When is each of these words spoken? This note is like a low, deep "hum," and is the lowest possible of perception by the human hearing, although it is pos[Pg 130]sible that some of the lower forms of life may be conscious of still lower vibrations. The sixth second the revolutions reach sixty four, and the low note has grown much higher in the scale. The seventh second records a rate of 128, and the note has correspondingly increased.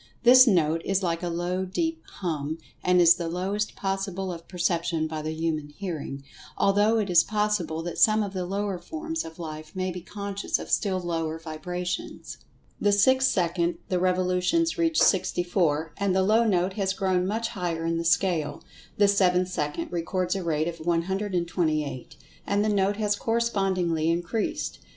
This 0.23 0.47
note 0.47 0.81
is 0.83 1.03
like 1.03 1.21
a 1.21 1.29
low, 1.29 1.63
deep 1.63 2.01
"hum," 2.21 2.57
and 2.83 2.99
is 2.99 3.13
the 3.13 3.29
lowest 3.29 3.75
possible 3.75 4.33
of 4.33 4.47
perception 4.47 5.05
by 5.05 5.21
the 5.21 5.29
human 5.31 5.69
hearing, 5.69 6.23
although 6.57 6.97
it 6.97 7.07
is 7.07 7.23
pos[Pg 7.23 7.67
130]sible 7.67 7.83
that 7.85 7.97
some 7.99 8.23
of 8.23 8.33
the 8.33 8.47
lower 8.47 8.79
forms 8.79 9.23
of 9.23 9.37
life 9.37 9.75
may 9.75 9.91
be 9.91 10.01
conscious 10.01 10.57
of 10.57 10.71
still 10.71 10.99
lower 10.99 11.37
vibrations. 11.37 12.37
The 12.79 12.91
sixth 12.91 13.27
second 13.29 13.77
the 13.89 13.99
revolutions 13.99 14.75
reach 14.75 14.99
sixty 14.99 15.43
four, 15.43 15.93
and 15.97 16.15
the 16.15 16.23
low 16.23 16.45
note 16.47 16.73
has 16.73 16.93
grown 16.93 17.27
much 17.27 17.49
higher 17.49 17.85
in 17.85 17.99
the 17.99 18.03
scale. 18.03 18.63
The 18.97 19.07
seventh 19.07 19.49
second 19.49 19.91
records 19.91 20.33
a 20.35 20.43
rate 20.43 20.67
of 20.67 20.79
128, 20.79 22.15
and 22.47 22.65
the 22.65 22.69
note 22.69 22.97
has 22.97 23.15
correspondingly 23.15 24.09
increased. 24.09 24.79